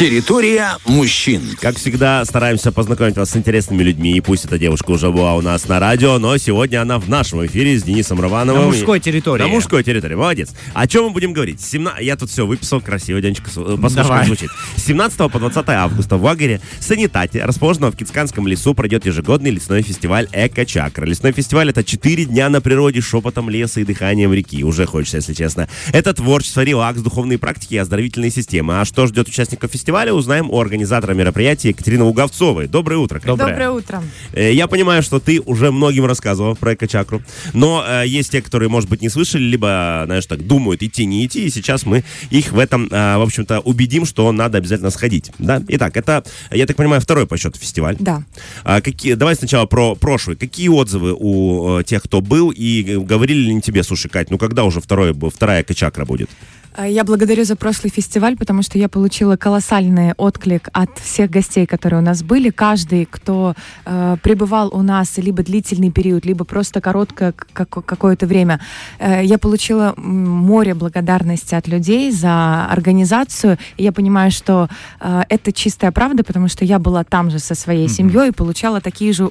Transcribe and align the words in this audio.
Территория 0.00 0.78
мужчин. 0.86 1.42
Как 1.60 1.76
всегда, 1.76 2.24
стараемся 2.24 2.72
познакомить 2.72 3.18
вас 3.18 3.32
с 3.32 3.36
интересными 3.36 3.82
людьми. 3.82 4.16
И 4.16 4.22
пусть 4.22 4.46
эта 4.46 4.58
девушка 4.58 4.92
уже 4.92 5.10
была 5.10 5.34
у 5.34 5.42
нас 5.42 5.68
на 5.68 5.78
радио, 5.78 6.18
но 6.18 6.38
сегодня 6.38 6.80
она 6.80 6.98
в 6.98 7.06
нашем 7.10 7.44
эфире 7.44 7.78
с 7.78 7.82
Денисом 7.82 8.18
Равановым. 8.18 8.62
На 8.62 8.66
мужской 8.68 8.98
территории. 8.98 9.42
На 9.42 9.48
мужской 9.48 9.84
территории, 9.84 10.14
молодец. 10.14 10.54
О 10.72 10.86
чем 10.86 11.04
мы 11.04 11.10
будем 11.10 11.34
говорить? 11.34 11.60
17... 11.60 12.02
Я 12.02 12.16
тут 12.16 12.30
все 12.30 12.46
выписал 12.46 12.80
красиво, 12.80 13.20
Денечка, 13.20 13.50
послушай, 13.50 13.94
Давай. 13.96 14.18
как 14.20 14.26
звучит. 14.28 14.48
С 14.74 14.84
17 14.84 15.18
по 15.30 15.38
20 15.38 15.68
августа 15.68 16.16
в 16.16 16.24
Лагере 16.24 16.62
Санитате, 16.78 17.44
расположенном 17.44 17.92
в 17.92 17.96
Кицканском 17.96 18.48
лесу, 18.48 18.72
пройдет 18.72 19.04
ежегодный 19.04 19.50
лесной 19.50 19.82
фестиваль 19.82 20.28
Эко-Чакра. 20.32 21.04
Лесной 21.04 21.32
фестиваль— 21.32 21.68
это 21.72 21.84
4 21.84 22.24
дня 22.24 22.48
на 22.48 22.62
природе, 22.62 23.02
шепотом 23.02 23.50
леса 23.50 23.80
и 23.80 23.84
дыханием 23.84 24.32
реки. 24.32 24.64
Уже 24.64 24.86
хочется, 24.86 25.18
если 25.18 25.34
честно. 25.34 25.68
Это 25.92 26.14
творчество, 26.14 26.62
релакс, 26.62 27.02
духовные 27.02 27.36
практики 27.36 27.74
и 27.74 27.76
оздоровительные 27.76 28.30
системы. 28.30 28.80
А 28.80 28.86
что 28.86 29.06
ждет 29.06 29.28
участников 29.28 29.70
фестиваля, 29.70 29.89
узнаем 29.90 30.50
у 30.50 30.58
организатора 30.60 31.14
мероприятия 31.14 31.68
Екатерины 31.70 32.04
Уговцовой. 32.04 32.66
Доброе 32.68 32.96
утро. 32.98 33.18
Кать. 33.18 33.26
Доброе. 33.26 33.48
Доброе 33.48 33.70
утро. 33.70 34.02
Э, 34.32 34.52
Я 34.52 34.66
понимаю, 34.66 35.02
что 35.02 35.18
ты 35.20 35.40
уже 35.40 35.70
многим 35.72 36.06
рассказывал 36.06 36.54
про 36.56 36.74
эко-чакру, 36.74 37.22
но 37.52 37.84
э, 37.86 38.04
есть 38.06 38.30
те, 38.32 38.40
которые, 38.42 38.68
может 38.68 38.88
быть, 38.88 39.02
не 39.02 39.08
слышали, 39.08 39.42
либо, 39.42 40.02
знаешь, 40.06 40.26
так 40.26 40.46
думают, 40.46 40.82
идти, 40.82 41.04
не 41.06 41.26
идти, 41.26 41.46
и 41.46 41.50
сейчас 41.50 41.84
мы 41.86 42.04
их 42.30 42.52
в 42.52 42.58
этом, 42.58 42.86
э, 42.90 43.16
в 43.18 43.22
общем-то, 43.22 43.60
убедим, 43.60 44.04
что 44.06 44.30
надо 44.32 44.58
обязательно 44.58 44.90
сходить, 44.90 45.30
да? 45.38 45.62
Итак, 45.68 45.96
это, 45.96 46.24
я 46.50 46.66
так 46.66 46.76
понимаю, 46.76 47.00
второй 47.00 47.26
по 47.26 47.36
счету 47.36 47.58
фестиваль. 47.58 47.96
Да. 47.98 48.22
А 48.64 48.80
какие, 48.80 49.14
давай 49.14 49.34
сначала 49.34 49.66
про 49.66 49.94
прошлый. 49.94 50.36
Какие 50.36 50.68
отзывы 50.68 51.14
у 51.18 51.78
э, 51.80 51.84
тех, 51.84 52.02
кто 52.02 52.20
был, 52.20 52.50
и 52.54 52.96
говорили 52.98 53.40
ли 53.52 53.60
тебе, 53.60 53.82
слушай, 53.82 54.08
Кать, 54.08 54.30
ну 54.30 54.38
когда 54.38 54.64
уже 54.64 54.80
второй, 54.80 55.12
б- 55.12 55.30
вторая 55.30 55.62
эко-чакра 55.62 56.04
будет? 56.04 56.30
А, 56.76 56.86
Я 56.86 57.02
благодарю 57.04 57.44
за 57.44 57.56
прошлый 57.56 57.90
фестиваль, 57.90 58.36
потому 58.36 58.62
что 58.62 58.78
я 58.78 58.88
получила 58.88 59.36
колоссальный 59.36 60.12
отклик 60.16 60.68
от 60.72 60.98
всех 60.98 61.28
гостей, 61.30 61.66
которые 61.66 62.00
у 62.00 62.04
нас 62.04 62.22
были. 62.22 62.50
Каждый, 62.50 63.06
кто 63.10 63.54
э, 63.84 64.16
пребывал 64.22 64.70
у 64.72 64.82
нас 64.82 65.18
либо 65.18 65.42
длительный 65.42 65.90
период, 65.90 66.24
либо 66.24 66.44
просто 66.44 66.80
короткое 66.80 67.32
как- 67.52 67.68
какое-то 67.84 68.26
время, 68.26 68.60
э, 69.00 69.24
я 69.24 69.38
получила 69.38 69.94
море 69.96 70.74
благодарности 70.74 71.56
от 71.56 71.66
людей 71.66 72.12
за 72.12 72.66
организацию. 72.66 73.58
И 73.76 73.82
я 73.82 73.90
понимаю, 73.90 74.30
что 74.30 74.68
э, 75.00 75.22
это 75.28 75.52
чистая 75.52 75.90
правда, 75.90 76.22
потому 76.22 76.48
что 76.48 76.64
я 76.64 76.78
была 76.78 77.02
там 77.02 77.30
же 77.30 77.40
со 77.40 77.54
своей 77.56 77.88
семьей 77.88 78.28
и 78.28 78.32
получала 78.32 78.80
такие 78.80 79.12
же 79.12 79.30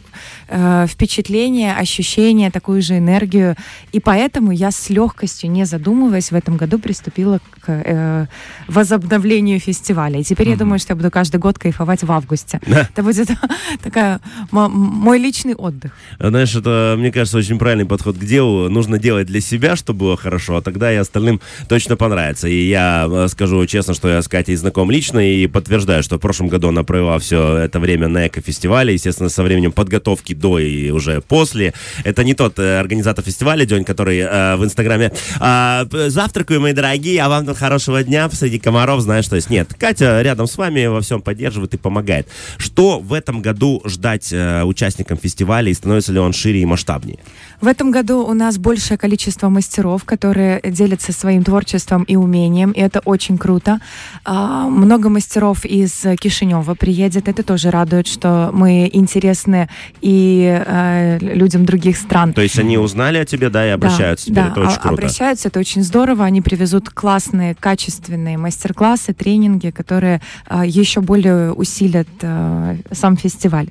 э, 0.49 0.88
впечатления, 0.89 1.73
ощущения, 1.73 2.52
такую 2.52 2.81
же 2.81 2.97
энергию. 2.97 3.55
И 3.94 4.02
поэтому 4.02 4.52
я 4.52 4.71
с 4.71 4.89
легкостью, 4.89 5.49
не 5.52 5.64
задумываясь, 5.66 6.31
в 6.31 6.36
этом 6.36 6.58
году 6.58 6.80
приступила 6.80 7.28
к 7.38 7.69
э, 7.69 8.25
возобновлению 8.67 9.59
фестиваля. 9.59 10.19
И 10.19 10.23
теперь 10.23 10.49
я 10.49 10.55
думаю, 10.55 10.80
что 10.80 10.91
я 10.94 10.95
буду 10.95 11.11
каждый 11.11 11.38
год 11.39 11.59
кайфовать 11.59 12.03
в 12.03 12.11
августе. 12.11 12.59
Это 12.66 13.03
будет 13.03 13.27
такая 13.83 14.19
мо- 14.52 14.69
мой 14.69 15.19
личный 15.19 15.53
отдых. 15.55 15.91
Знаешь, 16.19 16.55
это, 16.55 16.95
мне 16.97 17.11
кажется, 17.11 17.38
очень 17.38 17.59
правильный 17.59 17.86
подход 17.86 18.17
к 18.17 18.23
делу. 18.25 18.69
Нужно 18.69 18.97
делать 18.99 19.27
для 19.27 19.41
себя, 19.41 19.75
чтобы 19.75 19.99
было 19.99 20.17
хорошо, 20.17 20.55
а 20.58 20.61
тогда 20.61 20.91
и 20.91 20.95
остальным 20.95 21.41
точно 21.67 21.95
понравится. 21.97 22.47
И 22.47 22.67
я 22.69 23.08
э, 23.09 23.27
скажу 23.27 23.66
честно, 23.66 23.93
что 23.93 24.08
я 24.09 24.21
с 24.21 24.27
Катей 24.27 24.55
знаком 24.55 24.89
лично 24.91 25.19
и 25.19 25.47
подтверждаю, 25.47 26.02
что 26.03 26.17
в 26.17 26.19
прошлом 26.19 26.47
году 26.47 26.69
она 26.69 26.83
провела 26.83 27.19
все 27.19 27.58
это 27.58 27.80
время 27.80 28.08
на 28.08 28.27
эко-фестивале, 28.27 28.93
естественно, 28.93 29.30
со 29.30 29.43
временем 29.43 29.71
подготовки 29.71 30.33
до 30.33 30.59
и 30.59 30.89
уже 30.91 31.21
после. 31.21 31.73
Это 32.03 32.23
не 32.23 32.33
тот 32.33 32.58
э, 32.59 32.80
организатор 32.80 33.23
фестиваля, 33.23 33.66
День, 33.66 33.83
который 33.83 34.19
э, 34.19 34.55
в 34.55 34.64
Инстаграме 34.64 35.11
а, 35.39 35.86
п- 35.86 36.09
«Завтракаю, 36.09 36.61
мои 36.61 36.73
дорогие, 36.73 37.19
а 37.20 37.30
вам 37.30 37.53
хорошего 37.53 38.03
дня 38.03 38.30
среди 38.30 38.59
комаров», 38.59 39.02
знаешь, 39.02 39.28
то 39.28 39.36
есть 39.36 39.50
нет. 39.50 39.73
Катя 39.78 40.22
рядом 40.22 40.48
с 40.48 40.58
вами 40.58 40.86
во 40.88 41.02
всем 41.02 41.22
поддерживает 41.22 41.73
и 41.73 41.78
помогает. 41.78 42.28
Что 42.58 43.00
в 43.00 43.14
этом 43.14 43.42
году 43.42 43.81
ждать 43.86 44.31
э, 44.31 44.64
участникам 44.64 45.17
фестиваля 45.17 45.70
и 45.70 45.73
становится 45.73 46.11
ли 46.11 46.20
он 46.20 46.34
шире 46.34 46.61
и 46.61 46.66
масштабнее? 46.66 47.20
В 47.61 47.67
этом 47.67 47.92
году 47.92 48.26
у 48.26 48.33
нас 48.33 48.58
большее 48.58 48.98
количество 48.98 49.49
мастеров, 49.49 50.05
которые 50.05 50.61
делятся 50.64 51.11
своим 51.11 51.43
творчеством 51.43 52.04
и 52.04 52.16
умением, 52.16 52.71
и 52.71 52.80
это 52.80 52.99
очень 53.02 53.38
круто. 53.38 53.80
А, 54.23 54.70
Много 54.70 55.10
мастеров 55.10 55.66
из 55.66 56.05
Кишинева 56.20 56.76
приедет, 56.76 57.27
это 57.27 57.43
тоже 57.43 57.70
радует, 57.70 58.08
что 58.08 58.49
мы 58.54 58.89
интересны 58.92 59.67
и 60.02 60.64
э, 60.66 61.17
людям 61.20 61.66
других 61.66 61.98
стран. 61.98 62.33
То 62.33 62.42
есть 62.42 62.58
они 62.60 62.77
узнали 62.77 63.17
о 63.17 63.26
тебе, 63.26 63.49
да, 63.49 63.66
и 63.67 63.70
обращаются 63.70 64.27
теперь. 64.27 64.43
да, 64.43 64.52
это 64.52 64.61
очень 64.61 64.72
а- 64.72 64.80
круто. 64.80 64.95
обращаются, 64.95 65.48
это 65.49 65.60
очень 65.60 65.83
здорово. 65.83 66.26
Они 66.26 66.42
привезут 66.42 66.89
классные, 67.09 67.55
качественные 67.55 68.37
мастер-классы, 68.37 69.14
тренинги, 69.14 69.71
которые 69.71 70.21
а, 70.45 70.64
еще 70.64 71.02
более 71.02 71.53
усилят 71.53 72.08
а, 72.21 72.75
сам 72.92 73.17
фестиваль. 73.17 73.70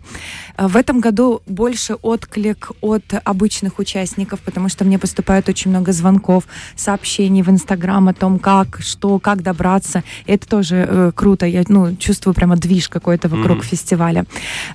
А, 0.58 0.66
в 0.66 0.76
этом 0.76 1.00
году 1.00 1.40
больше 1.46 1.94
отклик 1.94 2.72
от 2.80 3.04
обычных 3.24 3.78
участников, 3.78 4.40
потому 4.40 4.68
что 4.68 4.84
мне 4.84 4.98
поступает 4.98 5.48
очень 5.48 5.70
много 5.70 5.92
звонков, 5.92 6.44
сообщений 6.74 7.42
в 7.42 7.48
Инстаграм 7.48 8.08
о 8.08 8.14
том, 8.14 8.38
как, 8.38 8.80
что, 8.80 9.18
как 9.20 9.42
добраться. 9.42 10.02
Это 10.26 10.48
тоже 10.48 10.86
э, 10.88 11.12
круто. 11.14 11.46
Я 11.46 11.62
ну, 11.68 11.94
чувствую 11.96 12.34
прямо 12.34 12.56
движ 12.56 12.88
какой-то 12.88 13.28
вокруг 13.28 13.64
фестиваля. 13.64 14.24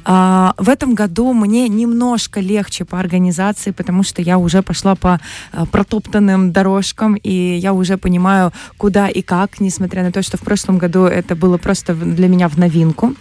А, 0.05 0.53
в 0.57 0.69
этом 0.69 0.95
году 0.95 1.33
мне 1.33 1.67
немножко 1.67 2.39
легче 2.39 2.85
по 2.85 2.99
организации, 2.99 3.71
потому 3.71 4.03
что 4.03 4.21
я 4.21 4.37
уже 4.37 4.61
пошла 4.61 4.95
по 4.95 5.19
а, 5.51 5.65
протоптанным 5.65 6.51
дорожкам, 6.51 7.15
и 7.15 7.57
я 7.57 7.73
уже 7.73 7.97
понимаю, 7.97 8.53
куда 8.77 9.09
и 9.09 9.21
как, 9.21 9.59
несмотря 9.59 10.03
на 10.03 10.11
то, 10.11 10.21
что 10.21 10.37
в 10.37 10.41
прошлом 10.41 10.77
году 10.77 11.03
это 11.03 11.35
было 11.35 11.57
просто 11.57 11.93
для 11.93 12.29
меня 12.29 12.47
в 12.47 12.57
новинку. 12.57 13.13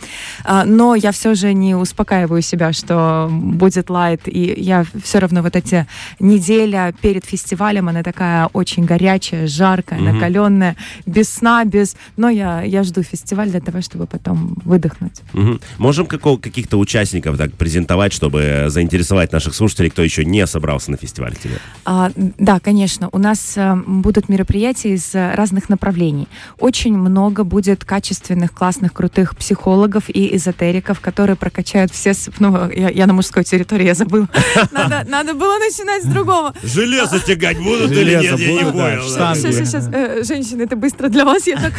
А, 0.44 0.64
но 0.64 0.94
я 0.94 1.10
все 1.10 1.34
же 1.34 1.52
не 1.54 1.74
успокаиваю 1.74 2.40
себя, 2.52 2.72
что 2.72 3.28
будет 3.30 3.90
лайт, 3.90 4.22
и 4.26 4.54
я 4.56 4.84
все 5.02 5.18
равно 5.18 5.42
вот 5.42 5.56
эти 5.56 5.86
неделя 6.20 6.92
перед 7.00 7.24
фестивалем, 7.24 7.88
она 7.88 8.02
такая 8.02 8.48
очень 8.52 8.84
горячая, 8.84 9.46
жаркая, 9.46 10.00
накаленная, 10.00 10.76
без 11.06 11.28
сна, 11.28 11.64
без... 11.64 11.96
Но 12.16 12.28
я, 12.28 12.62
я 12.62 12.82
жду 12.82 13.02
фестиваль 13.02 13.50
для 13.50 13.60
того, 13.60 13.80
чтобы 13.80 14.06
потом 14.06 14.56
выдохнуть. 14.64 15.22
Мгм. 15.32 15.60
Можем 15.78 16.06
какого- 16.06 16.38
каких-то 16.38 16.78
участников 16.78 17.38
так 17.38 17.52
презентовать, 17.54 18.12
чтобы 18.12 18.66
заинтересовать 18.68 19.32
наших 19.32 19.54
слушателей, 19.54 19.90
кто 19.90 20.02
еще 20.02 20.24
не 20.24 20.46
собрался 20.46 20.90
на 20.90 20.96
фестиваль 20.96 21.34
тебе? 21.36 21.54
А, 21.84 22.10
да, 22.16 22.60
конечно. 22.60 23.08
У 23.12 23.18
нас 23.18 23.54
э, 23.56 23.76
будут 23.86 24.28
мероприятия 24.28 24.94
из 24.94 25.14
разных 25.14 25.68
направлений. 25.68 26.28
Очень 26.58 26.96
много 26.98 27.44
будет 27.44 27.84
качественных, 27.84 28.52
классных, 28.52 28.92
крутых 28.92 29.36
психологов 29.36 30.04
и 30.08 30.36
эзотериков, 30.36 31.00
которые 31.00 31.36
прокачают 31.36 31.92
все... 31.92 32.12
Ну, 32.42 32.68
я, 32.72 32.90
я 32.90 33.06
на 33.06 33.12
мужской 33.12 33.44
территории, 33.44 33.86
я 33.86 33.94
забыла. 33.94 34.28
Надо, 34.72 35.04
надо 35.08 35.34
было 35.34 35.58
начинать 35.58 36.02
с 36.02 36.06
другого. 36.06 36.52
Железо 36.64 37.20
тягать 37.20 37.58
будут 37.58 37.92
Железо 37.92 38.36
будут, 38.36 38.74
да, 38.74 39.00
штанги. 39.00 39.38
Сейчас, 39.38 39.68
сейчас, 39.68 39.88
э, 39.92 40.24
женщины, 40.24 40.62
это 40.62 40.74
быстро 40.74 41.08
для 41.08 41.24
вас, 41.24 41.46
я 41.46 41.56
так 41.56 41.72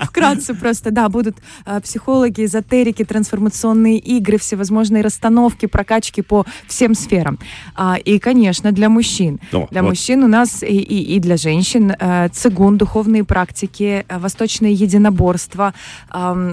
вкратце 0.02 0.54
просто. 0.54 0.90
Да, 0.90 1.08
будут 1.08 1.36
э, 1.64 1.80
психологи, 1.80 2.44
эзотерики, 2.44 3.04
трансформационные 3.04 3.98
игры, 3.98 4.36
всевозможные 4.38 5.04
расстановки, 5.04 5.66
прокачки 5.66 6.22
по 6.22 6.44
всем 6.66 6.94
сферам. 6.94 7.38
А, 7.76 7.96
И, 8.04 8.18
конечно, 8.18 8.72
для 8.72 8.88
мужчин. 8.88 9.38
Для 9.70 9.82
мужчин 9.82 10.24
у 10.24 10.28
нас 10.28 10.64
и, 10.64 10.66
и, 10.66 11.16
и 11.16 11.20
для 11.20 11.36
женщин 11.36 11.92
э, 11.96 12.28
цигун, 12.32 12.78
духовные 12.78 13.22
практики, 13.22 14.04
восточное 14.08 14.70
единоборство. 14.70 15.72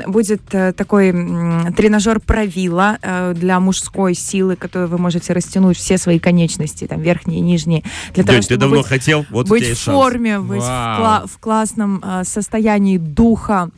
Будет 0.07 0.41
такой 0.75 1.11
тренажер 1.75 2.19
правила 2.19 2.99
для 3.33 3.59
мужской 3.59 4.13
силы, 4.13 4.55
который 4.55 4.87
вы 4.87 4.97
можете 4.97 5.33
растянуть 5.33 5.77
все 5.77 5.97
свои 5.97 6.19
конечности, 6.19 6.85
там 6.87 7.01
верхние 7.01 7.39
и 7.39 7.41
нижние. 7.41 7.83
Для 8.13 8.23
День, 8.23 8.35
ты 8.37 8.41
чтобы 8.43 8.59
давно 8.59 8.77
быть- 8.77 8.87
хотел, 8.87 9.25
вот 9.29 9.47
быть 9.47 9.63
в 9.63 9.67
есть 9.67 9.81
шанс. 9.81 9.95
форме, 9.97 10.39
быть 10.39 10.61
в, 10.61 10.65
кла- 10.65 11.27
в 11.27 11.37
классном 11.39 12.01
э, 12.03 12.23
состоянии 12.23 12.97
духа. 12.97 13.69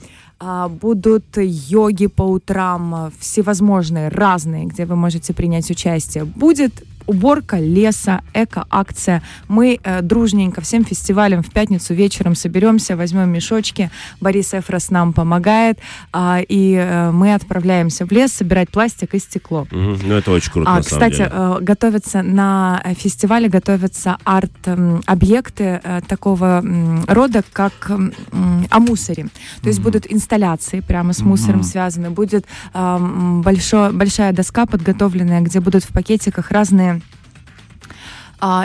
А, 0.46 0.68
Будут 0.68 1.24
йоги 1.38 2.08
по 2.08 2.23
утрам, 2.23 2.94
а, 2.96 3.11
всевозможные, 3.20 4.09
разные, 4.09 4.66
где 4.66 4.85
вы 4.85 4.96
можете 4.97 5.34
принять 5.34 5.70
участие. 5.72 6.26
Будет 6.26 6.84
уборка 7.08 7.58
леса, 7.59 8.22
эко-акция. 8.34 9.22
Мы 9.47 9.79
э, 9.84 10.02
дружненько 10.02 10.61
всем 10.61 10.84
фестивалем 10.85 11.41
в 11.44 11.52
пятницу 11.52 11.94
вечером 11.94 12.35
соберемся, 12.35 12.96
возьмем 12.96 13.29
мешочки. 13.29 13.90
Борис 14.22 14.53
Эфрос 14.53 14.90
нам 14.90 15.14
помогает, 15.14 15.79
а, 16.11 16.40
и 16.47 16.73
э, 16.73 17.11
мы 17.11 17.34
отправляемся 17.34 18.05
в 18.05 18.11
лес 18.11 18.34
собирать 18.34 18.70
пластик 18.70 19.14
и 19.16 19.20
стекло. 19.20 19.67
Мгм. 19.72 20.00
Ну, 20.03 20.14
это 20.16 20.32
очень 20.32 20.52
круто, 20.52 20.72
А, 20.72 20.76
на 20.78 20.84
самом 20.84 21.00
кстати, 21.11 21.17
деле. 21.17 21.29
э, 21.34 21.58
готовятся 21.61 22.22
на 22.22 22.82
э, 22.84 22.94
фестивале 22.94 23.50
готовятся 23.50 24.17
арт-объекты 24.23 25.82
э, 25.84 26.02
такого 26.08 26.61
м, 26.64 27.03
рода, 27.08 27.44
как 27.53 27.90
м, 27.90 28.14
о 28.70 28.79
мусоре. 28.79 29.28
То 29.61 29.67
есть 29.70 29.79
будут 29.82 30.11
инсталляции 30.11 30.79
прямо 30.82 31.14
с 31.14 31.20
мусором 31.20 31.64
связаны. 31.64 32.09
Будет 32.09 32.46
э, 32.73 32.78
м, 32.79 33.41
большо- 33.41 33.91
большая 33.91 34.34
доска 34.34 34.66
подготовленная, 34.66 35.41
где 35.41 35.59
будут 35.59 35.84
в 35.84 35.90
пакетиках 35.90 36.52
разные 36.52 37.02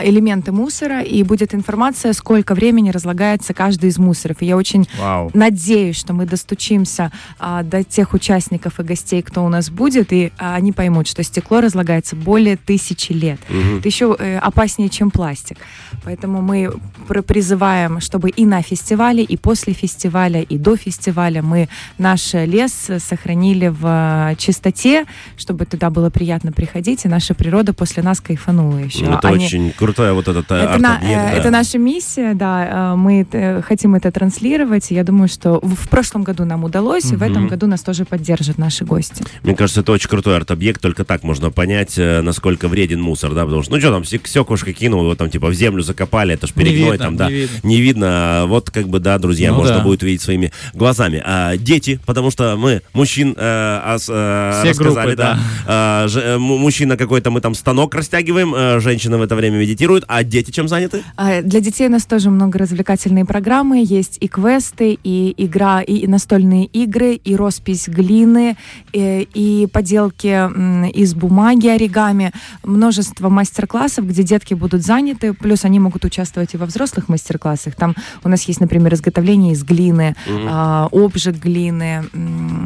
элементы 0.03 0.51
мусора, 0.51 1.01
и 1.01 1.23
будет 1.23 1.53
информация, 1.55 2.13
сколько 2.13 2.53
времени 2.53 2.89
разлагается 2.89 3.53
каждый 3.53 3.89
из 3.89 3.97
мусоров. 3.97 4.37
И 4.41 4.45
я 4.45 4.57
очень 4.57 4.87
Вау. 4.99 5.31
надеюсь, 5.33 5.95
что 5.95 6.13
мы 6.13 6.25
достучимся 6.25 7.11
а, 7.39 7.63
до 7.63 7.83
тех 7.83 8.13
участников 8.13 8.79
и 8.79 8.83
гостей, 8.83 9.21
кто 9.21 9.43
у 9.45 9.49
нас 9.49 9.69
будет, 9.69 10.11
и 10.11 10.31
а, 10.37 10.55
они 10.55 10.71
поймут, 10.73 11.07
что 11.07 11.23
стекло 11.23 11.61
разлагается 11.61 12.15
более 12.15 12.57
тысячи 12.57 13.13
лет. 13.13 13.39
Это 13.49 13.87
еще 13.87 14.15
э, 14.19 14.37
опаснее, 14.39 14.89
чем 14.89 15.11
пластик. 15.11 15.57
Поэтому 16.03 16.41
мы 16.41 16.71
пр- 17.07 17.23
призываем, 17.23 17.99
чтобы 18.01 18.29
и 18.29 18.45
на 18.45 18.61
фестивале, 18.61 19.23
и 19.23 19.37
после 19.37 19.73
фестиваля, 19.73 20.41
и 20.41 20.57
до 20.57 20.75
фестиваля 20.75 21.41
мы 21.41 21.69
наш 21.97 22.33
лес 22.33 22.89
сохранили 22.99 23.67
в 23.67 23.85
э, 24.31 24.35
чистоте, 24.37 25.05
чтобы 25.37 25.65
туда 25.65 25.89
было 25.89 26.09
приятно 26.09 26.51
приходить, 26.51 27.05
и 27.05 27.07
наша 27.07 27.33
природа 27.33 27.73
после 27.73 28.03
нас 28.03 28.19
кайфанула 28.19 28.77
еще. 28.79 29.05
Это 29.05 29.29
Они- 29.29 29.45
очень 29.45 29.68
крутой 29.77 30.13
вот 30.13 30.27
этот 30.27 30.49
э, 30.51 30.55
это, 30.55 30.77
на- 30.77 30.95
арт-объект, 30.95 31.21
э, 31.21 31.31
да. 31.31 31.37
это 31.37 31.49
наша 31.49 31.77
миссия, 31.77 32.33
да. 32.33 32.93
э, 32.93 32.95
Мы 32.95 33.25
хотим 33.67 33.95
это 33.95 34.11
транслировать. 34.11 34.91
Я 34.91 35.03
думаю, 35.03 35.27
что 35.27 35.59
в 35.61 35.89
прошлом 35.89 36.23
году 36.23 36.45
нам 36.45 36.63
удалось, 36.63 37.11
и 37.11 37.15
в 37.15 37.21
этом 37.23 37.47
году 37.47 37.67
нас 37.67 37.81
тоже 37.81 38.05
поддержат 38.05 38.57
наши 38.57 38.85
гости. 38.85 39.23
Мне 39.43 39.55
кажется, 39.55 39.81
это 39.81 39.91
очень 39.91 40.09
крутой 40.09 40.37
арт-объект, 40.37 40.81
только 40.81 41.03
так 41.03 41.23
можно 41.23 41.51
понять, 41.51 41.95
насколько 41.97 42.67
вреден 42.67 43.01
мусор, 43.01 43.33
да, 43.33 43.43
потому 43.45 43.63
что, 43.63 43.73
ну 43.73 43.79
что 43.79 43.91
там, 43.91 44.03
сек- 44.05 44.27
секушка 44.27 44.73
кинул, 44.73 45.01
его 45.01 45.15
там 45.15 45.29
типа 45.29 45.47
в 45.47 45.53
землю 45.53 45.81
закопали, 45.83 46.33
это 46.33 46.47
ж 46.47 46.51
Не 46.55 46.63
перегной 46.63 46.91
видно, 46.91 46.97
там, 47.05 47.17
да, 47.17 47.27
не 47.29 47.33
видно. 47.35 47.59
не 47.63 47.81
видно, 47.81 48.07
а 48.09 48.45
вот 48.45 48.69
как 48.71 48.87
бы, 48.87 48.99
да, 48.99 49.17
друзья, 49.17 49.51
Ну 49.51 49.57
можно 49.57 49.77
да. 49.77 49.83
будет 49.83 50.03
увидеть 50.03 50.21
своими 50.21 50.51
глазами. 50.73 51.21
А, 51.25 51.57
дети, 51.57 51.99
потому 52.05 52.31
что 52.31 52.55
мы 52.57 52.81
мужчин 52.93 53.35
э, 53.37 53.95
ос- 53.95 54.09
э, 54.09 54.51
Все 54.61 54.69
рассказали, 54.69 55.07
группы, 55.07 55.15
да, 55.15 55.39
А, 55.67 56.07
же- 56.07 56.21
э, 56.21 56.37
му- 56.37 56.57
мужчина 56.57 56.97
какой-то, 56.97 57.31
мы 57.31 57.41
там 57.41 57.53
станок 57.55 57.93
растягиваем, 57.95 58.53
э, 58.55 58.79
женщина 58.79 59.17
в 59.17 59.21
это 59.21 59.35
время 59.35 59.57
медитирует, 59.59 60.03
а 60.07 60.23
дети 60.23 60.51
чем 60.51 60.67
заняты? 60.67 61.03
А, 61.15 61.41
Для 61.41 61.59
детей 61.59 61.87
у 61.87 61.91
нас 61.91 62.05
тоже 62.05 62.29
много 62.29 62.57
развлекательные 62.57 63.25
программы. 63.25 63.83
Есть 63.85 64.17
и 64.19 64.27
квесты, 64.27 64.97
и 65.03 65.33
игра, 65.37 65.81
и 65.81 66.07
настольные 66.07 66.65
игры, 66.65 67.15
и 67.15 67.35
роспись 67.35 67.87
глины, 67.87 68.57
э, 68.93 69.21
и 69.21 69.67
поделки 69.71 70.27
из 70.97 71.13
бумаги 71.13 71.67
оригами. 71.67 72.31
Множество 72.63 73.29
мастер-классов, 73.29 74.07
где 74.07 74.23
детки 74.23 74.53
будут 74.53 74.83
заняты. 74.83 75.33
Плюс 75.33 75.65
они 75.65 75.79
могут 75.79 76.05
участвовать 76.05 76.53
и 76.53 76.57
во 76.57 76.65
взрослых 76.65 77.09
мастер-классах. 77.09 77.75
Там 77.75 77.95
у 78.23 78.29
нас 78.29 78.43
есть, 78.43 78.59
например, 78.59 78.93
изготовление 78.93 79.53
из 79.53 79.63
глины, 79.63 80.15
а, 80.27 80.87
обжиг 80.91 81.35
глины. 81.35 82.05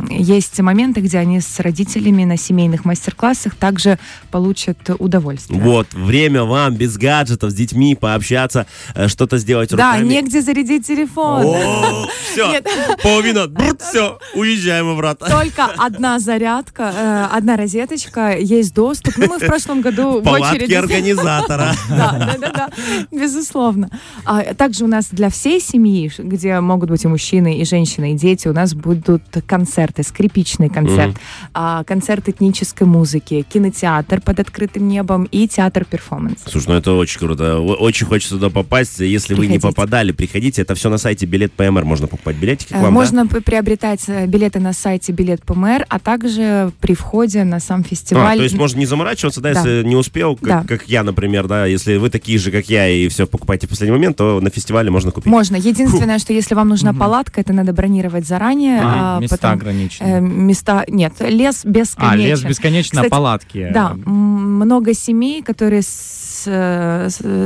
Есть 0.10 0.60
моменты, 0.60 1.02
где 1.02 1.18
они 1.20 1.42
с 1.42 1.60
родителями 1.60 2.24
на 2.24 2.38
семейных 2.38 2.86
мастер-классах 2.86 3.56
также 3.56 3.98
получат 4.32 4.78
удовольствие. 5.00 5.60
Вот, 5.60 5.94
время 5.94 6.44
вам 6.44 6.73
без 6.76 6.98
гаджетов, 6.98 7.52
с 7.52 7.54
детьми 7.54 7.96
пообщаться, 7.96 8.66
э, 8.96 9.08
что-то 9.08 9.38
сделать 9.38 9.70
Да, 9.70 9.94
руками. 9.94 10.08
негде 10.08 10.42
зарядить 10.42 10.86
телефон. 10.88 11.46
О, 11.46 12.08
все, 12.32 12.62
половина, 13.02 13.48
все, 13.80 14.20
уезжаем 14.34 14.90
обратно. 14.90 15.28
Только 15.30 15.66
одна 15.78 16.20
зарядка, 16.20 16.94
э, 16.96 17.28
одна 17.32 17.58
розеточка, 17.58 18.38
есть 18.38 18.74
доступ. 18.74 19.18
Ну, 19.18 19.28
мы 19.28 19.38
в 19.40 19.46
прошлом 19.46 19.82
году 19.82 20.22
в 20.22 20.28
очереди... 20.28 20.74
организатора. 20.74 21.74
Да, 21.90 22.12
да, 22.12 22.38
да, 22.40 22.52
да, 22.52 22.70
безусловно. 23.12 23.90
А, 24.26 24.54
также 24.56 24.84
у 24.84 24.88
нас 24.88 25.08
для 25.12 25.30
всей 25.30 25.60
семьи, 25.60 26.12
где 26.18 26.60
могут 26.60 26.90
быть 26.90 27.04
и 27.04 27.08
мужчины, 27.08 27.58
и 27.60 27.66
женщины, 27.66 28.14
и 28.14 28.16
дети, 28.16 28.48
у 28.48 28.54
нас 28.54 28.74
будут 28.74 29.24
концерты, 29.46 30.04
скрипичный 30.04 30.70
концерт, 30.70 31.16
а, 31.54 31.84
концерт 31.84 32.30
этнической 32.30 32.88
музыки, 32.88 33.46
кинотеатр 33.48 34.22
под 34.22 34.40
открытым 34.40 34.88
небом 34.88 35.26
и 35.26 35.48
театр 35.48 35.86
перформанс. 35.86 36.40
Слушай, 36.64 36.74
ну 36.76 36.80
это 36.80 36.92
очень 36.94 37.20
круто. 37.20 37.60
Очень 37.60 38.06
хочется 38.08 38.36
туда 38.36 38.50
попасть. 38.50 39.00
Если 39.00 39.34
вы 39.34 39.48
не 39.48 39.54
Приходите. 39.58 39.68
попадали, 39.76 40.12
приходите. 40.12 40.62
Это 40.62 40.76
все 40.76 40.90
на 40.90 40.98
сайте 40.98 41.26
билет 41.26 41.52
ПМР. 41.54 41.84
Можно 41.84 42.08
покупать 42.08 42.36
билетики 42.38 42.70
к 42.70 42.76
Э, 42.76 42.76
вам, 42.76 42.86
да? 42.86 42.92
Можно 42.92 43.28
п- 43.28 43.42
приобретать 43.42 44.04
э, 44.08 44.26
билеты 44.28 44.60
на 44.60 44.74
сайте 44.74 45.12
Билет 45.12 45.44
ПМР, 45.44 45.86
а 45.90 46.00
также 46.00 46.72
при 46.80 46.94
входе 46.96 47.44
на 47.44 47.60
сам 47.60 47.82
А, 47.82 47.84
фестиваль. 47.84 48.38
то 48.38 48.44
есть 48.44 48.56
можно 48.56 48.80
не 48.80 48.86
заморачиваться, 48.86 49.42
да, 49.42 49.54
Да. 49.54 49.60
если 49.60 49.84
не 49.88 49.96
успел, 49.96 50.36
как, 50.36 50.48
Да. 50.48 50.64
как 50.68 50.88
я, 50.88 51.04
например, 51.04 51.48
да, 51.48 51.66
если 51.66 51.98
вы 51.98 52.10
такие 52.10 52.38
же, 52.40 52.52
как 52.52 52.70
я, 52.70 52.88
и 52.88 53.08
все 53.10 53.28
покупаете 53.28 53.68
в 53.68 53.70
последний 53.72 53.96
момент, 53.96 54.18
то 54.18 54.40
на 54.40 54.50
фестивале 54.50 54.90
можно 54.90 55.12
купить. 55.12 55.26
Можно. 55.32 55.56
Единственное, 55.58 56.20
что 56.20 56.34
если 56.34 56.56
вам 56.56 56.70
нужна 56.70 56.94
палатка, 56.94 57.42
это 57.42 57.54
надо 57.54 57.74
бронировать 57.74 58.26
заранее. 58.26 58.80
А, 58.82 59.18
а, 59.18 59.20
места 59.20 59.38
потом, 59.38 59.52
ограничены. 59.54 60.08
э, 60.08 60.20
места 60.22 60.86
нет, 60.88 61.14
лес 61.20 61.66
бесконечен. 61.66 61.96
а, 62.12 62.16
лес 62.16 62.42
бесконечно, 62.44 63.02
а 63.02 63.04
Кстати, 63.04 63.12
палатки. 63.12 63.70
Да, 63.74 63.92
м, 64.06 64.56
много 64.60 64.94
семей, 64.94 65.42
которые 65.42 65.80
э, 65.80 65.84
с- 65.84 66.33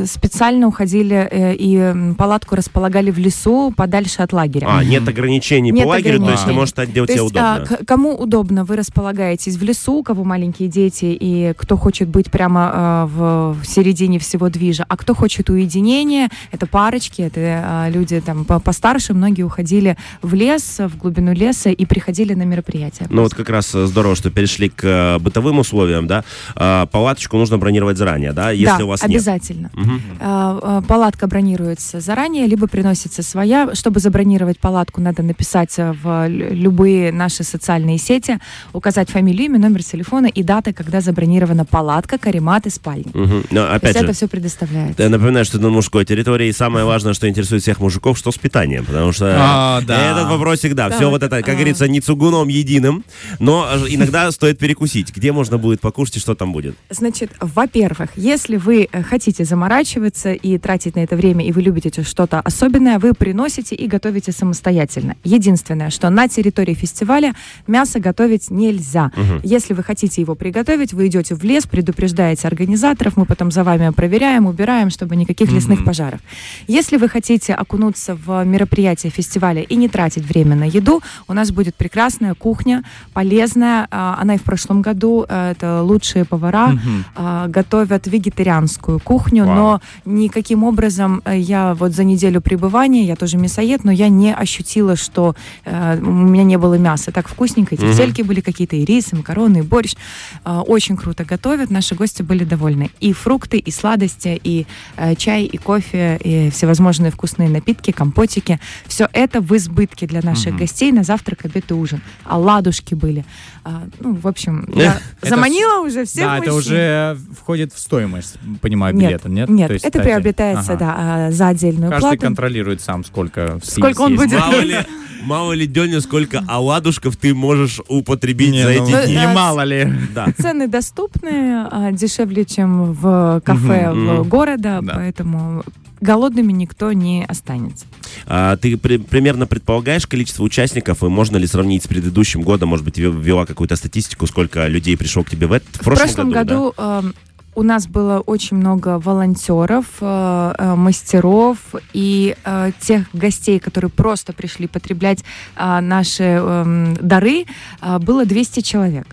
специально 0.05 0.67
уходили 0.67 1.27
э, 1.29 1.55
и 1.55 2.13
палатку 2.17 2.55
располагали 2.55 3.11
в 3.11 3.17
лесу 3.17 3.73
подальше 3.75 4.21
от 4.21 4.33
лагеря. 4.33 4.67
А, 4.69 4.83
нет 4.83 5.07
ограничений 5.07 5.71
Нет 5.71 5.83
по 5.85 5.89
лагерю, 5.89 6.19
то 6.19 6.31
есть 6.31 6.43
ты 6.43 6.51
ограничений. 6.51 6.55
можешь 6.55 6.69
стать, 6.71 6.89
где 6.89 7.01
То 7.01 7.07
тебя 7.13 7.21
есть, 7.23 7.35
а, 7.35 7.55
удобно. 7.61 7.77
к- 7.77 7.85
кому 7.85 8.15
удобно, 8.15 8.63
вы 8.65 8.75
располагаетесь 8.75 9.55
в 9.57 9.63
лесу, 9.63 9.93
у 9.99 10.03
кого 10.03 10.23
маленькие 10.23 10.69
дети, 10.69 11.05
и 11.19 11.53
кто 11.57 11.77
хочет 11.77 12.07
быть 12.09 12.31
прямо 12.31 12.71
а, 12.73 13.05
в, 13.05 13.61
в 13.61 13.65
середине 13.65 14.19
всего 14.19 14.49
движа, 14.49 14.85
а 14.87 14.97
кто 14.97 15.13
хочет 15.15 15.49
уединения, 15.49 16.29
это 16.51 16.65
парочки, 16.67 17.21
это 17.21 17.39
а, 17.63 17.89
люди 17.89 18.19
там 18.21 18.45
по- 18.45 18.59
постарше, 18.59 19.13
многие 19.13 19.43
уходили 19.43 19.97
в 20.21 20.33
лес, 20.33 20.79
в 20.79 20.97
глубину 20.97 21.33
леса 21.33 21.69
и 21.69 21.85
приходили 21.85 22.33
на 22.33 22.43
мероприятия. 22.43 23.07
Ну 23.09 23.23
вот 23.23 23.33
как 23.33 23.49
раз 23.49 23.73
э, 23.75 23.85
здорово, 23.85 24.15
что 24.15 24.29
перешли 24.31 24.69
к 24.69 24.83
э, 24.83 25.19
бытовым 25.19 25.59
условиям, 25.59 26.07
да. 26.07 26.23
А, 26.55 26.85
Палаточку 26.87 27.37
нужно 27.37 27.57
бронировать 27.57 27.97
заранее, 27.97 28.33
да, 28.33 28.51
если 28.51 28.79
да, 28.79 28.85
у 28.87 28.89
вас 28.89 29.01
нет. 29.01 29.11
обязательно. 29.11 29.71
А, 30.19 30.59
а, 30.61 30.81
Палатка 30.81 31.27
бронируется 31.27 31.99
заранее, 31.99 32.47
либо 32.47 32.67
приносится 32.67 33.21
своя. 33.23 33.75
Чтобы 33.75 33.99
забронировать 33.99 34.59
палатку, 34.59 35.01
надо 35.01 35.23
написать 35.23 35.73
а, 35.77 35.93
в 35.93 36.27
лю- 36.27 36.53
любые 36.53 37.11
наши 37.11 37.43
социальные 37.43 37.97
сети, 37.97 38.39
указать 38.73 39.09
фамилию, 39.09 39.45
имя, 39.45 39.59
номер 39.59 39.83
телефона 39.83 40.27
и 40.27 40.43
даты, 40.43 40.73
когда 40.73 41.01
забронирована 41.01 41.65
палатка, 41.65 42.17
каремат 42.17 42.65
и 42.65 42.69
спальня. 42.69 43.11
Мгм. 43.13 43.43
Но 43.51 43.67
То 43.67 43.73
опять 43.75 43.89
есть 43.89 43.99
же, 43.99 44.05
это 44.05 44.13
все 44.13 44.27
предоставляется. 44.27 45.03
Я 45.03 45.09
напоминаю, 45.09 45.45
что 45.45 45.57
это 45.57 45.67
на 45.67 45.71
мужской 45.73 46.05
территории. 46.05 46.47
И 46.47 46.51
самое 46.53 46.85
важное, 46.85 47.13
что 47.13 47.27
интересует 47.29 47.61
всех 47.61 47.79
мужиков, 47.79 48.17
что 48.17 48.31
с 48.31 48.37
питанием. 48.37 48.85
Потому 48.85 49.11
что 49.11 49.35
А, 49.37 49.81
да. 49.81 50.11
этот 50.11 50.29
вопросик, 50.29 50.73
да, 50.73 50.89
Да, 50.89 50.95
все 50.95 51.09
вот 51.09 51.21
это, 51.23 51.37
как 51.37 51.49
а. 51.49 51.53
говорится, 51.53 51.87
не 51.87 51.99
цугуном 52.01 52.47
единым. 52.47 53.03
Но 53.39 53.67
э, 53.69 53.85
иногда 53.89 54.31
стоит 54.31 54.57
перекусить. 54.59 55.15
Где 55.15 55.31
можно 55.31 55.57
будет 55.57 55.81
покушать 55.81 56.17
и 56.17 56.19
что 56.19 56.35
там 56.35 56.53
будет? 56.53 56.75
Значит, 56.89 57.31
во-первых, 57.39 58.09
если 58.15 58.55
вы 58.57 58.76
э, 58.85 59.03
хотите 59.03 59.45
заморачиваться 59.45 60.33
и 60.33 60.57
тратить 60.57 60.95
на 60.95 61.01
это 61.01 61.15
время, 61.15 61.45
и 61.45 61.51
вы 61.51 61.61
любите 61.61 62.03
что-то 62.03 62.39
особенное, 62.39 62.99
вы 62.99 63.13
приносите 63.13 63.75
и 63.75 63.87
готовите 63.87 64.31
самостоятельно. 64.31 65.15
Единственное, 65.23 65.89
что 65.89 66.09
на 66.09 66.27
территории 66.27 66.73
фестиваля 66.73 67.33
мясо 67.67 67.99
готовить 67.99 68.51
нельзя. 68.51 69.11
Если 69.43 69.73
вы 69.73 69.83
хотите 69.83 70.21
его 70.21 70.35
приготовить, 70.35 70.93
вы 70.93 71.07
идете 71.07 71.35
в 71.35 71.43
лес, 71.43 71.65
предупреждаете 71.65 72.47
организаторов, 72.47 73.17
мы 73.17 73.25
потом 73.25 73.51
за 73.51 73.63
вами 73.63 73.89
проверяем, 73.89 74.45
убираем, 74.45 74.89
чтобы 74.89 75.15
никаких 75.15 75.51
лесных 75.51 75.83
пожаров. 75.85 76.19
Если 76.67 76.97
вы 76.97 77.09
хотите 77.09 77.53
окунуться 77.53 78.15
в 78.15 78.43
мероприятие 78.43 79.11
фестиваля 79.11 79.61
и 79.61 79.75
не 79.75 79.87
тратить 79.87 80.25
время 80.25 80.55
на 80.55 80.65
еду, 80.65 81.01
у 81.27 81.33
нас 81.33 81.51
будет 81.51 81.75
прекрасная 81.75 82.33
кухня, 82.33 82.83
полезная. 83.13 83.87
А, 83.91 84.17
Она 84.21 84.35
и 84.35 84.37
в 84.37 84.43
прошлом 84.43 84.81
году, 84.81 85.25
э, 85.27 85.51
это 85.51 85.81
лучшие 85.81 86.25
повара, 86.25 86.73
а, 87.15 87.47
готовят 87.47 88.07
вегетарианскую 88.07 88.66
кухню, 89.03 89.45
Вау. 89.45 89.55
но 89.55 89.81
никаким 90.05 90.63
образом 90.63 91.21
э, 91.25 91.37
я 91.37 91.73
вот 91.75 91.93
за 91.93 92.03
неделю 92.03 92.41
пребывания, 92.41 93.03
я 93.03 93.15
тоже 93.15 93.37
мясоед, 93.37 93.83
но 93.83 93.91
я 93.91 94.09
не 94.09 94.33
ощутила, 94.33 94.95
что 94.95 95.35
э, 95.65 95.97
у 95.99 96.11
меня 96.11 96.43
не 96.43 96.57
было 96.57 96.75
мяса. 96.75 97.11
Так 97.11 97.27
вкусненько, 97.27 97.75
эти 97.75 97.93
тельки 97.95 98.21
были 98.21 98.41
какие-то, 98.41 98.75
и 98.75 98.85
рис, 98.85 99.13
и 99.13 99.15
макароны, 99.15 99.59
и 99.59 99.61
борщ. 99.61 99.95
А, 100.43 100.61
Очень 100.61 100.97
круто 100.97 101.23
готовят, 101.25 101.69
наши 101.71 101.95
гости 101.95 102.21
были 102.23 102.43
довольны. 102.43 102.91
И 102.99 103.13
фрукты, 103.13 103.57
и 103.57 103.71
сладости, 103.71 104.39
и 104.43 104.65
э, 104.97 105.15
чай, 105.15 105.43
и 105.43 105.57
кофе, 105.57 106.17
и 106.23 106.49
всевозможные 106.49 107.11
вкусные 107.11 107.49
напитки, 107.49 107.91
компотики. 107.91 108.59
Все 108.87 109.07
это 109.13 109.41
в 109.41 109.55
избытке 109.55 110.07
для 110.07 110.21
наших 110.21 110.55
гостей 110.57 110.91
на 110.91 111.03
завтрак, 111.03 111.45
обед 111.45 111.71
и 111.71 111.73
ужин. 111.73 112.01
А 112.23 112.37
ладушки 112.37 112.93
были. 112.93 113.25
А, 113.63 113.83
ну, 113.99 114.13
в 114.15 114.27
общем, 114.27 114.67
я 114.73 114.99
Это 115.21 115.35
заманила 115.35 115.85
уже 115.85 116.05
всех 116.05 116.25
Да, 116.25 116.37
это 116.37 116.51
мужчин. 116.53 116.71
уже 116.73 117.17
входит 117.39 117.73
в 117.73 117.79
стоимость, 117.79 118.37
понимаю, 118.61 118.95
Нет, 118.95 119.09
билета, 119.09 119.29
нет? 119.29 119.49
нет, 119.49 119.67
То 119.67 119.73
есть 119.73 119.85
это 119.85 119.99
приобретается, 120.01 120.73
Ага. 120.73 120.79
да, 120.79 120.95
а, 121.27 121.31
за 121.31 121.47
отдельную 121.49 121.89
Каждый 121.91 122.01
плату. 122.07 122.21
контролирует 122.21 122.81
сам, 122.81 123.03
сколько. 123.05 123.59
Сколько 123.63 124.01
он 124.01 124.15
будет 124.15 124.39
Мало 124.39 124.59
ли, 124.61 124.77
мало 125.23 125.53
ли, 125.53 125.65
Деня, 125.67 126.01
сколько 126.01 126.43
оладушков 126.47 127.17
ты 127.17 127.33
можешь 127.33 127.79
употребить 127.87 128.51
Не, 128.51 128.63
за 128.63 128.69
ну, 128.69 128.73
эти 128.73 128.91
Ну, 128.91 129.03
дни. 129.05 129.15
не 129.15 129.21
да, 129.23 129.33
мало 129.33 129.61
ли. 129.63 129.91
Да. 130.13 130.27
Цены 130.37 130.67
доступные, 130.67 131.67
а, 131.71 131.91
дешевле, 131.91 132.45
чем 132.45 132.93
в 132.93 133.41
кафе 133.45 133.91
Мгм, 133.91 134.23
в 134.23 134.27
города, 134.27 134.79
Да. 134.81 134.93
поэтому 134.95 135.63
голодными 135.99 136.51
никто 136.51 136.91
не 136.93 137.25
останется. 137.27 137.85
А, 138.27 138.55
ты 138.57 138.77
при- 138.77 138.97
примерно 138.97 139.47
предполагаешь 139.47 140.05
количество 140.05 140.43
участников, 140.43 141.01
и 141.03 141.07
можно 141.07 141.37
ли 141.37 141.47
сравнить 141.47 141.83
с 141.83 141.87
предыдущим 141.87 142.43
годом? 142.43 142.69
Может 142.69 142.85
быть, 142.85 142.99
ве- 142.99 143.19
ввела 143.19 143.45
какую-то 143.47 143.75
статистику, 143.75 144.27
сколько 144.27 144.67
людей 144.67 144.95
пришло 144.95 145.23
к 145.23 145.29
тебе 145.31 145.47
в, 145.47 145.53
этот, 145.53 145.69
в 145.75 145.81
В 145.81 145.83
прошлом, 145.83 146.05
прошлом 146.05 146.29
году? 146.31 146.73
году, 146.77 147.07
эм, 147.07 147.13
у 147.57 147.63
нас 147.63 147.87
было 147.87 148.19
очень 148.19 148.55
много 148.57 148.99
волонтеров, 148.99 149.85
э, 149.99 150.53
э, 150.59 150.75
мастеров 150.75 151.57
и 151.91 152.35
э, 152.45 152.71
тех 152.79 153.05
гостей, 153.13 153.57
которые 153.59 153.89
просто 153.89 154.31
пришли 154.31 154.67
потреблять 154.67 155.23
э, 155.55 155.79
наши 155.81 156.37
э, 156.39 156.93
дары, 157.01 157.45
э, 157.81 157.97
было 157.97 158.25
200 158.25 158.61
человек. 158.61 159.07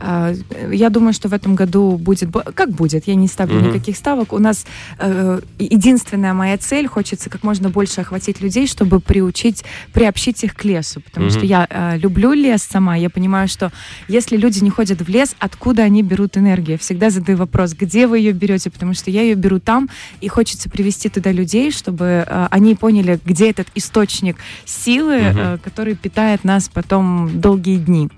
А, 0.00 0.32
Я 0.72 0.88
думаю, 0.88 1.12
что 1.12 1.28
в 1.28 1.34
этом 1.34 1.54
году 1.54 1.98
будет... 1.98 2.30
Как 2.54 2.70
будет? 2.70 3.06
Я 3.06 3.16
не 3.16 3.28
ставлю 3.28 3.56
Мгм. 3.60 3.68
никаких 3.68 3.96
ставок. 3.98 4.32
У 4.32 4.38
нас 4.38 4.64
э, 4.98 5.40
единственная 5.58 6.32
моя 6.32 6.56
цель, 6.56 6.86
хочется 6.86 7.28
как 7.28 7.42
можно 7.44 7.68
больше 7.68 8.00
охватить 8.00 8.40
людей, 8.40 8.66
чтобы 8.66 9.00
приучить, 9.00 9.62
приобщить 9.92 10.42
их 10.42 10.54
к 10.54 10.64
лесу. 10.64 11.02
Потому 11.02 11.26
Мгм. 11.26 11.34
что 11.36 11.44
я 11.44 11.66
э, 11.68 11.98
люблю 11.98 12.32
лес 12.32 12.62
сама. 12.62 12.96
Я 12.96 13.10
понимаю, 13.10 13.46
что 13.46 13.70
если 14.08 14.38
люди 14.38 14.64
не 14.64 14.70
ходят 14.70 15.02
в 15.02 15.08
лес, 15.10 15.36
откуда 15.38 15.82
они 15.82 16.02
берут 16.02 16.38
энергию? 16.38 16.70
Я 16.72 16.78
всегда 16.78 17.10
задаю 17.10 17.36
вопрос, 17.36 17.74
где 17.74 17.89
вы 18.06 18.18
ее 18.18 18.32
берете? 18.32 18.70
Потому 18.70 18.94
что 18.94 19.10
я 19.10 19.22
ее 19.22 19.34
беру 19.34 19.58
там, 19.60 19.88
и 20.20 20.28
хочется 20.28 20.68
привести 20.70 21.08
туда 21.08 21.32
людей, 21.32 21.70
чтобы 21.70 22.24
э, 22.26 22.46
они 22.50 22.74
поняли, 22.74 23.18
где 23.24 23.50
этот 23.50 23.68
источник 23.74 24.36
силы, 24.64 25.18
Мгм. 25.20 25.38
э, 25.38 25.58
который 25.62 25.94
питает 25.94 26.44
нас 26.44 26.68
потом 26.72 27.40
долгие 27.40 27.76
дни. 27.76 28.08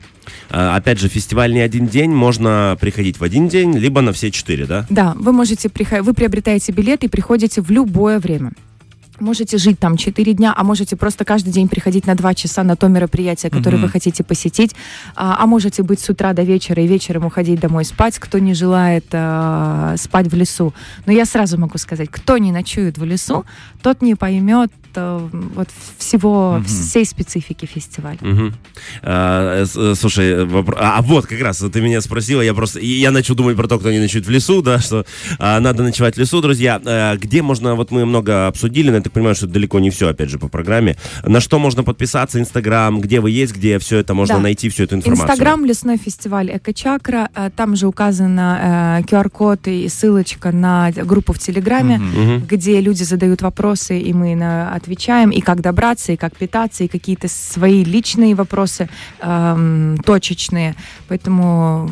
А, 0.50 0.76
Опять 0.76 0.98
же, 1.00 1.08
фестиваль 1.08 1.52
не 1.52 1.60
один 1.60 1.86
день, 1.88 2.10
можно 2.10 2.76
приходить 2.80 3.18
в 3.18 3.24
один 3.24 3.48
день, 3.48 3.76
либо 3.76 4.00
на 4.02 4.12
все 4.12 4.30
четыре, 4.30 4.66
да? 4.66 4.86
Да, 4.88 5.14
вы 5.16 5.32
можете 5.32 5.68
приходить, 5.68 6.04
вы 6.06 6.14
приобретаете 6.14 6.72
билет 6.72 7.02
и 7.04 7.08
приходите 7.08 7.60
в 7.60 7.70
любое 7.70 8.18
время. 8.20 8.52
Можете 9.22 9.56
жить 9.56 9.78
там 9.78 9.96
4 9.96 10.32
дня, 10.34 10.52
а 10.56 10.64
можете 10.64 10.96
просто 10.96 11.24
каждый 11.24 11.52
день 11.52 11.68
приходить 11.68 12.08
на 12.08 12.16
2 12.16 12.34
часа 12.34 12.64
на 12.64 12.74
то 12.74 12.88
мероприятие, 12.88 13.50
которое 13.50 13.76
Мгм. 13.76 13.86
вы 13.86 13.88
хотите 13.88 14.24
посетить. 14.24 14.74
А, 15.14 15.36
а 15.38 15.46
можете 15.46 15.84
быть 15.84 16.00
с 16.00 16.08
утра 16.08 16.32
до 16.32 16.42
вечера 16.42 16.82
и 16.82 16.88
вечером 16.88 17.26
уходить 17.26 17.60
домой 17.60 17.84
спать, 17.84 18.18
кто 18.18 18.40
не 18.40 18.52
желает 18.52 19.04
а, 19.12 19.94
спать 19.96 20.26
в 20.26 20.34
лесу. 20.34 20.74
Но 21.06 21.12
я 21.12 21.24
сразу 21.24 21.56
могу 21.56 21.78
сказать, 21.78 22.08
кто 22.10 22.36
не 22.38 22.50
ночует 22.50 22.98
в 22.98 23.04
лесу, 23.04 23.44
тот 23.80 24.02
не 24.02 24.16
поймет 24.16 24.72
а, 24.96 25.26
вот 25.54 25.68
всего, 25.98 26.56
Мгм. 26.58 26.64
всей 26.64 27.04
специфики 27.06 27.64
фестиваля. 27.64 28.18
Мгм. 28.20 28.54
А, 29.02 29.62
э, 29.64 29.94
слушай, 29.94 30.44
вопро- 30.44 30.76
а 30.80 30.98
а 30.98 31.02
вот 31.02 31.26
как 31.26 31.40
раз 31.40 31.58
ты 31.72 31.80
меня 31.80 32.00
спросила, 32.00 32.40
я 32.42 32.52
просто 32.54 32.80
я 32.80 33.12
начал 33.12 33.36
думать 33.36 33.56
про 33.56 33.68
то, 33.68 33.78
кто 33.78 33.90
не 33.92 34.00
ночует 34.00 34.26
в 34.26 34.30
лесу, 34.30 34.62
да, 34.62 34.80
что 34.80 35.06
а, 35.38 35.60
надо 35.60 35.84
ночевать 35.84 36.16
в 36.16 36.18
лесу, 36.18 36.40
друзья. 36.40 36.80
А, 36.84 37.16
где 37.16 37.40
можно, 37.40 37.76
вот 37.76 37.92
мы 37.92 38.04
много 38.04 38.48
обсудили, 38.48 38.90
но 38.90 38.96
я 38.96 39.02
так 39.12 39.14
понимаю, 39.14 39.34
что 39.34 39.44
это 39.46 39.54
далеко 39.54 39.78
не 39.80 39.90
все, 39.90 40.08
опять 40.08 40.30
же, 40.30 40.38
по 40.38 40.48
программе. 40.48 40.96
На 41.24 41.40
что 41.40 41.58
можно 41.58 41.84
подписаться, 41.84 42.38
Инстаграм, 42.40 43.00
где 43.00 43.20
вы 43.20 43.30
есть, 43.30 43.54
где 43.54 43.78
все 43.78 43.98
это 43.98 44.14
можно 44.14 44.36
Да. 44.36 44.40
найти, 44.40 44.68
всю 44.68 44.84
эту 44.84 44.96
информацию. 44.96 45.28
Инстаграм 45.28 45.64
лесной 45.64 45.96
фестиваль 45.98 46.50
Эко-чакра. 46.50 47.28
э, 47.34 47.50
Там 47.54 47.76
же 47.76 47.86
указана 47.86 49.00
э, 49.00 49.02
QR-код 49.04 49.68
и 49.68 49.88
ссылочка 49.88 50.50
на 50.52 50.90
группу 50.92 51.32
в 51.32 51.38
Телеграме. 51.38 51.98
Мгм. 51.98 52.46
где 52.46 52.80
люди 52.80 53.02
задают 53.02 53.42
вопросы, 53.42 53.98
и 53.98 54.12
мы 54.12 54.34
на- 54.34 54.74
отвечаем, 54.74 55.30
и 55.30 55.40
как 55.40 55.60
добраться, 55.60 56.12
и 56.12 56.16
как 56.16 56.36
питаться, 56.36 56.84
и 56.84 56.88
какие-то 56.88 57.28
свои 57.28 57.84
личные 57.84 58.34
вопросы 58.34 58.88
эм, 59.20 59.98
точечные. 60.04 60.74
Поэтому, 61.08 61.90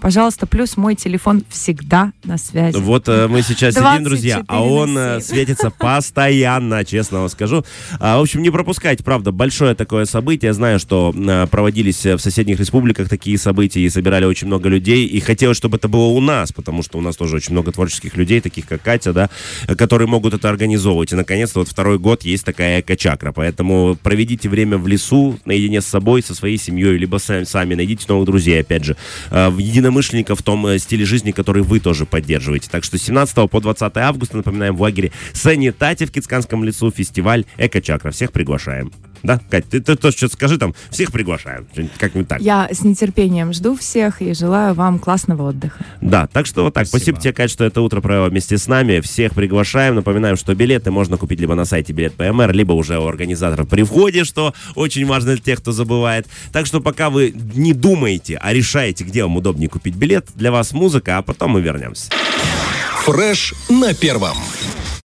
пожалуйста, 0.00 0.46
плюс 0.46 0.76
мой 0.76 0.94
телефон 0.94 1.42
всегда 1.48 2.12
на 2.24 2.38
связи. 2.38 2.76
Вот 2.76 3.08
э, 3.08 3.26
мы 3.28 3.42
сейчас 3.42 3.74
сидим, 3.74 4.04
друзья, 4.04 4.36
24 4.36 4.44
а 4.48 4.62
он 4.62 4.96
э, 4.98 5.20
7. 5.20 5.28
светится 5.34 5.70
постоянно, 5.78 6.59
честно 6.84 7.20
вам 7.20 7.28
скажу. 7.28 7.64
А, 7.98 8.18
в 8.18 8.22
общем, 8.22 8.42
не 8.42 8.50
пропускайте, 8.50 9.04
правда, 9.04 9.32
большое 9.32 9.74
такое 9.74 10.04
событие. 10.04 10.48
Я 10.48 10.54
знаю, 10.54 10.78
что 10.78 11.14
э, 11.14 11.46
проводились 11.46 12.04
э, 12.06 12.16
в 12.16 12.20
соседних 12.20 12.58
республиках 12.58 13.08
такие 13.08 13.38
события 13.38 13.80
и 13.80 13.88
собирали 13.88 14.24
очень 14.24 14.46
много 14.46 14.68
людей. 14.68 15.06
И 15.06 15.20
хотелось, 15.20 15.56
чтобы 15.56 15.76
это 15.76 15.88
было 15.88 16.06
у 16.06 16.20
нас, 16.20 16.52
потому 16.52 16.82
что 16.82 16.98
у 16.98 17.00
нас 17.00 17.16
тоже 17.16 17.36
очень 17.36 17.52
много 17.52 17.72
творческих 17.72 18.16
людей, 18.16 18.40
таких 18.40 18.66
как 18.66 18.82
Катя, 18.82 19.12
да, 19.12 19.30
которые 19.76 20.08
могут 20.08 20.34
это 20.34 20.48
организовывать. 20.48 21.12
И, 21.12 21.16
наконец-то, 21.16 21.60
вот 21.60 21.68
второй 21.68 21.98
год 21.98 22.22
есть 22.24 22.44
такая 22.44 22.80
эко-чакра. 22.80 23.32
Поэтому 23.32 23.96
проведите 24.02 24.48
время 24.48 24.78
в 24.78 24.86
лесу 24.86 25.38
наедине 25.44 25.80
с 25.80 25.86
собой, 25.86 26.22
со 26.22 26.34
своей 26.34 26.58
семьей, 26.58 26.96
либо 26.96 27.18
сами, 27.18 27.44
сами 27.44 27.74
найдите 27.74 28.04
новых 28.08 28.26
друзей, 28.26 28.60
опять 28.60 28.84
же, 28.84 28.96
э, 29.30 29.48
в 29.48 29.58
единомышленников 29.58 30.40
в 30.40 30.42
том 30.42 30.66
э, 30.66 30.78
стиле 30.78 31.04
жизни, 31.04 31.32
который 31.32 31.62
вы 31.62 31.80
тоже 31.80 32.06
поддерживаете. 32.06 32.68
Так 32.70 32.84
что 32.84 32.98
с 32.98 33.02
17 33.02 33.50
по 33.50 33.60
20 33.60 33.96
августа, 33.96 34.36
напоминаем, 34.36 34.76
в 34.76 34.82
лагере 34.82 35.12
Санитате 35.32 36.06
в 36.06 36.12
Кицканском 36.40 36.64
лесу 36.64 36.90
фестиваль 36.90 37.44
Эко-чакра. 37.58 38.10
Всех 38.10 38.32
приглашаем. 38.32 38.90
Да, 39.22 39.38
Кать, 39.50 39.68
ты, 39.68 39.80
ты 39.80 39.96
тоже 39.96 40.16
что-то 40.16 40.32
скажи 40.32 40.56
там. 40.56 40.74
Всех 40.90 41.12
приглашаем. 41.12 41.66
Как-нибудь 41.98 42.28
так. 42.28 42.40
Я 42.40 42.68
с 42.72 42.82
нетерпением 42.82 43.52
жду 43.52 43.76
всех 43.76 44.22
и 44.22 44.32
желаю 44.32 44.72
вам 44.72 44.98
классного 44.98 45.50
отдыха. 45.50 45.84
Да, 46.00 46.26
так 46.26 46.46
что 46.46 46.62
вот 46.64 46.72
так. 46.72 46.86
Спасибо, 46.86 47.16
Спасибо. 47.16 47.20
тебе, 47.20 47.32
Кать, 47.34 47.50
что 47.50 47.64
это 47.64 47.82
утро 47.82 48.00
провела 48.00 48.30
вместе 48.30 48.56
с 48.56 48.66
нами. 48.66 49.00
Всех 49.00 49.34
приглашаем. 49.34 49.96
Напоминаем, 49.96 50.36
что 50.36 50.54
билеты 50.54 50.90
можно 50.90 51.18
купить 51.18 51.38
либо 51.40 51.54
на 51.54 51.66
сайте 51.66 51.92
билет 51.92 52.14
ПМР, 52.14 52.52
либо 52.52 52.72
уже 52.72 52.98
у 52.98 53.06
организаторов 53.06 53.68
при 53.68 53.82
входе, 53.82 54.24
что 54.24 54.54
очень 54.74 55.04
важно 55.06 55.34
для 55.34 55.42
тех, 55.42 55.58
кто 55.58 55.72
забывает. 55.72 56.26
Так 56.52 56.64
что 56.64 56.80
пока 56.80 57.10
вы 57.10 57.34
не 57.54 57.74
думаете, 57.74 58.38
а 58.40 58.54
решаете, 58.54 59.04
где 59.04 59.22
вам 59.22 59.36
удобнее 59.36 59.68
купить 59.68 59.96
билет, 59.96 60.28
для 60.34 60.50
вас 60.50 60.72
музыка, 60.72 61.18
а 61.18 61.22
потом 61.22 61.50
мы 61.52 61.60
вернемся. 61.60 62.10
Фреш 63.04 63.52
на 63.68 63.92
первом. 63.92 64.36